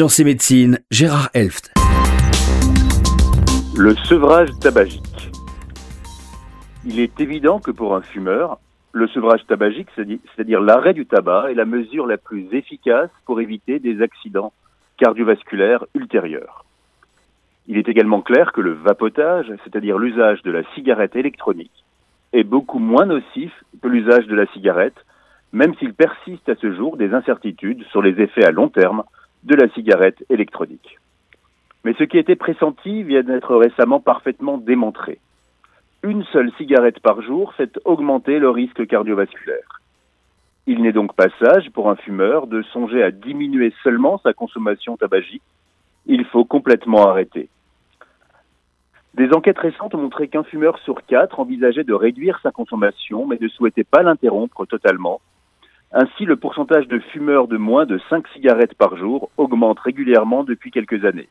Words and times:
Sciences 0.00 0.20
et 0.20 0.24
médecine, 0.24 0.78
Gérard 0.90 1.28
Elft. 1.34 1.74
Le 3.76 3.94
sevrage 4.06 4.48
tabagique. 4.58 5.30
Il 6.86 7.00
est 7.00 7.20
évident 7.20 7.58
que 7.58 7.70
pour 7.70 7.94
un 7.94 8.00
fumeur, 8.00 8.60
le 8.92 9.06
sevrage 9.08 9.44
tabagique, 9.46 9.88
c'est-à-dire 9.94 10.62
l'arrêt 10.62 10.94
du 10.94 11.04
tabac, 11.04 11.50
est 11.50 11.54
la 11.54 11.66
mesure 11.66 12.06
la 12.06 12.16
plus 12.16 12.48
efficace 12.52 13.10
pour 13.26 13.42
éviter 13.42 13.78
des 13.78 14.00
accidents 14.00 14.54
cardiovasculaires 14.96 15.84
ultérieurs. 15.94 16.64
Il 17.66 17.76
est 17.76 17.90
également 17.90 18.22
clair 18.22 18.52
que 18.52 18.62
le 18.62 18.72
vapotage, 18.72 19.52
c'est-à-dire 19.64 19.98
l'usage 19.98 20.40
de 20.44 20.50
la 20.50 20.62
cigarette 20.74 21.14
électronique, 21.14 21.84
est 22.32 22.44
beaucoup 22.44 22.78
moins 22.78 23.04
nocif 23.04 23.52
que 23.82 23.88
l'usage 23.88 24.26
de 24.28 24.34
la 24.34 24.46
cigarette, 24.54 24.96
même 25.52 25.74
s'il 25.74 25.92
persiste 25.92 26.48
à 26.48 26.54
ce 26.54 26.74
jour 26.74 26.96
des 26.96 27.12
incertitudes 27.12 27.84
sur 27.90 28.00
les 28.00 28.18
effets 28.18 28.46
à 28.46 28.50
long 28.50 28.70
terme 28.70 29.02
de 29.44 29.54
la 29.54 29.68
cigarette 29.70 30.24
électronique. 30.28 30.98
Mais 31.84 31.94
ce 31.98 32.04
qui 32.04 32.18
était 32.18 32.36
pressenti 32.36 33.02
vient 33.02 33.22
d'être 33.22 33.56
récemment 33.56 34.00
parfaitement 34.00 34.58
démontré. 34.58 35.18
Une 36.02 36.24
seule 36.24 36.52
cigarette 36.56 37.00
par 37.00 37.22
jour 37.22 37.54
fait 37.54 37.78
augmenter 37.84 38.38
le 38.38 38.50
risque 38.50 38.86
cardiovasculaire. 38.86 39.80
Il 40.66 40.82
n'est 40.82 40.92
donc 40.92 41.14
pas 41.14 41.28
sage 41.42 41.70
pour 41.70 41.90
un 41.90 41.96
fumeur 41.96 42.46
de 42.46 42.62
songer 42.62 43.02
à 43.02 43.10
diminuer 43.10 43.72
seulement 43.82 44.18
sa 44.18 44.32
consommation 44.32 44.96
tabagique. 44.96 45.42
Il 46.06 46.24
faut 46.26 46.44
complètement 46.44 47.08
arrêter. 47.08 47.48
Des 49.14 49.32
enquêtes 49.34 49.58
récentes 49.58 49.94
ont 49.94 50.02
montré 50.02 50.28
qu'un 50.28 50.44
fumeur 50.44 50.78
sur 50.78 51.04
quatre 51.04 51.40
envisageait 51.40 51.84
de 51.84 51.92
réduire 51.92 52.38
sa 52.42 52.52
consommation, 52.52 53.26
mais 53.26 53.38
ne 53.40 53.48
souhaitait 53.48 53.84
pas 53.84 54.02
l'interrompre 54.02 54.66
totalement. 54.66 55.20
Ainsi, 55.92 56.24
le 56.24 56.36
pourcentage 56.36 56.86
de 56.86 57.00
fumeurs 57.00 57.48
de 57.48 57.56
moins 57.56 57.84
de 57.84 57.98
5 58.08 58.26
cigarettes 58.28 58.74
par 58.74 58.96
jour 58.96 59.30
augmente 59.36 59.80
régulièrement 59.80 60.44
depuis 60.44 60.70
quelques 60.70 61.04
années. 61.04 61.28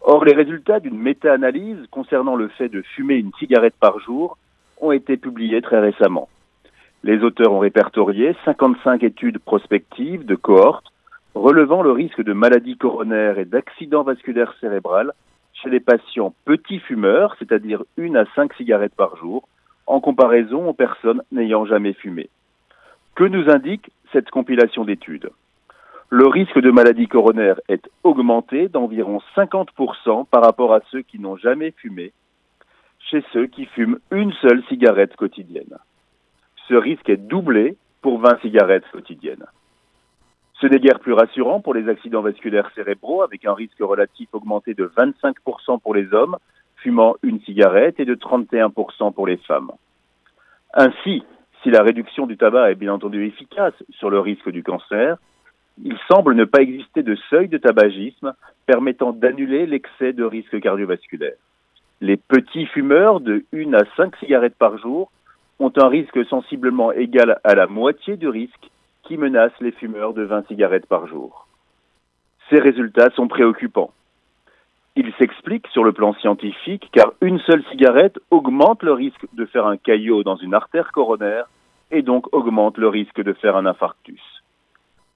Or, 0.00 0.24
les 0.24 0.34
résultats 0.34 0.80
d'une 0.80 0.98
méta-analyse 0.98 1.86
concernant 1.90 2.36
le 2.36 2.48
fait 2.48 2.70
de 2.70 2.80
fumer 2.80 3.16
une 3.16 3.32
cigarette 3.38 3.76
par 3.78 4.00
jour 4.00 4.38
ont 4.80 4.92
été 4.92 5.18
publiés 5.18 5.60
très 5.60 5.78
récemment. 5.78 6.28
Les 7.04 7.22
auteurs 7.22 7.52
ont 7.52 7.58
répertorié 7.58 8.34
55 8.46 9.02
études 9.02 9.38
prospectives 9.38 10.24
de 10.24 10.34
cohortes 10.34 10.92
relevant 11.34 11.82
le 11.82 11.92
risque 11.92 12.22
de 12.22 12.32
maladies 12.32 12.76
coronaires 12.76 13.38
et 13.38 13.44
d'accidents 13.44 14.04
vasculaires 14.04 14.54
cérébrales 14.60 15.12
chez 15.52 15.68
les 15.68 15.80
patients 15.80 16.34
petits 16.44 16.80
fumeurs, 16.80 17.36
c'est-à-dire 17.38 17.82
une 17.96 18.16
à 18.16 18.24
cinq 18.34 18.54
cigarettes 18.54 18.94
par 18.94 19.16
jour, 19.16 19.48
en 19.86 20.00
comparaison 20.00 20.68
aux 20.68 20.74
personnes 20.74 21.22
n'ayant 21.30 21.66
jamais 21.66 21.92
fumé. 21.92 22.30
Que 23.14 23.24
nous 23.24 23.50
indique 23.50 23.90
cette 24.12 24.30
compilation 24.30 24.84
d'études? 24.84 25.30
Le 26.08 26.26
risque 26.26 26.58
de 26.58 26.70
maladie 26.70 27.08
coronaire 27.08 27.60
est 27.68 27.86
augmenté 28.04 28.68
d'environ 28.68 29.20
50% 29.36 30.26
par 30.28 30.42
rapport 30.42 30.72
à 30.72 30.80
ceux 30.90 31.02
qui 31.02 31.18
n'ont 31.18 31.36
jamais 31.36 31.72
fumé, 31.72 32.12
chez 33.10 33.22
ceux 33.32 33.46
qui 33.46 33.66
fument 33.66 33.98
une 34.10 34.32
seule 34.40 34.62
cigarette 34.64 35.14
quotidienne. 35.16 35.76
Ce 36.68 36.74
risque 36.74 37.08
est 37.10 37.18
doublé 37.18 37.76
pour 38.00 38.18
20 38.18 38.40
cigarettes 38.40 38.90
quotidiennes. 38.90 39.44
Ce 40.54 40.66
n'est 40.66 40.80
guère 40.80 41.00
plus 41.00 41.12
rassurant 41.12 41.60
pour 41.60 41.74
les 41.74 41.88
accidents 41.90 42.22
vasculaires 42.22 42.70
cérébraux, 42.74 43.22
avec 43.22 43.44
un 43.44 43.52
risque 43.52 43.80
relatif 43.80 44.28
augmenté 44.32 44.72
de 44.72 44.86
25% 44.86 45.80
pour 45.80 45.94
les 45.94 46.14
hommes 46.14 46.36
fumant 46.76 47.16
une 47.22 47.40
cigarette 47.42 48.00
et 48.00 48.06
de 48.06 48.14
31% 48.14 49.12
pour 49.12 49.26
les 49.26 49.36
femmes. 49.38 49.72
Ainsi, 50.72 51.24
si 51.62 51.70
la 51.70 51.82
réduction 51.82 52.26
du 52.26 52.36
tabac 52.36 52.70
est 52.70 52.76
bien 52.76 52.92
entendu 52.92 53.26
efficace 53.26 53.74
sur 53.90 54.10
le 54.10 54.20
risque 54.20 54.50
du 54.50 54.62
cancer, 54.62 55.16
il 55.82 55.96
semble 56.10 56.34
ne 56.34 56.44
pas 56.44 56.60
exister 56.60 57.02
de 57.02 57.16
seuil 57.30 57.48
de 57.48 57.58
tabagisme 57.58 58.34
permettant 58.66 59.12
d'annuler 59.12 59.66
l'excès 59.66 60.12
de 60.12 60.24
risque 60.24 60.60
cardiovasculaire. 60.60 61.36
Les 62.00 62.16
petits 62.16 62.66
fumeurs 62.66 63.20
de 63.20 63.44
1 63.54 63.72
à 63.74 63.84
5 63.96 64.16
cigarettes 64.16 64.56
par 64.56 64.76
jour 64.78 65.10
ont 65.60 65.72
un 65.76 65.88
risque 65.88 66.24
sensiblement 66.26 66.92
égal 66.92 67.38
à 67.44 67.54
la 67.54 67.66
moitié 67.66 68.16
du 68.16 68.28
risque 68.28 68.70
qui 69.04 69.16
menace 69.16 69.52
les 69.60 69.72
fumeurs 69.72 70.12
de 70.12 70.22
20 70.22 70.48
cigarettes 70.48 70.86
par 70.86 71.06
jour. 71.06 71.46
Ces 72.50 72.58
résultats 72.58 73.10
sont 73.10 73.28
préoccupants. 73.28 73.92
Ils 74.94 75.12
s'expliquent 75.18 75.68
sur 75.68 75.84
le 75.84 75.92
plan 75.92 76.12
scientifique 76.14 76.90
car 76.92 77.12
une 77.22 77.38
seule 77.40 77.64
cigarette 77.70 78.18
augmente 78.30 78.82
le 78.82 78.92
risque 78.92 79.26
de 79.32 79.46
faire 79.46 79.66
un 79.66 79.78
caillot 79.78 80.22
dans 80.22 80.36
une 80.36 80.52
artère 80.52 80.92
coronaire 80.92 81.46
et 81.90 82.02
donc 82.02 82.26
augmente 82.34 82.76
le 82.76 82.88
risque 82.88 83.22
de 83.22 83.32
faire 83.32 83.56
un 83.56 83.64
infarctus. 83.64 84.20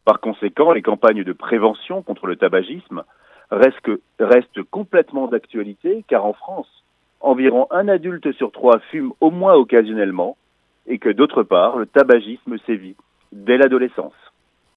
Par 0.07 0.21
conséquent, 0.21 0.73
les 0.73 0.81
campagnes 0.81 1.25
de 1.25 1.33
prévention 1.35 2.01
contre 2.01 2.27
le 2.27 2.37
tabagisme 2.37 3.03
restent 3.51 4.63
complètement 4.71 5.27
d'actualité 5.27 6.05
car 6.09 6.25
en 6.25 6.33
France, 6.33 6.85
environ 7.21 7.67
un 7.71 7.89
adulte 7.89 8.33
sur 8.33 8.53
trois 8.53 8.79
fume 8.91 9.13
au 9.21 9.31
moins 9.31 9.55
occasionnellement 9.55 10.39
et 10.87 10.99
que 10.99 11.11
d'autre 11.11 11.43
part, 11.43 11.77
le 11.77 11.87
tabagisme 11.87 12.57
sévit 12.65 12.97
dès 13.31 13.59
l'adolescence. 13.59 14.15